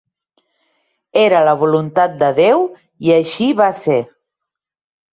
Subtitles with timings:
[1.25, 2.67] Era la voluntat de Déu
[3.09, 4.03] i així va ser.